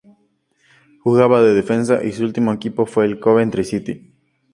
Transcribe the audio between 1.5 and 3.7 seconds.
defensa y su último equipo fue el Coventry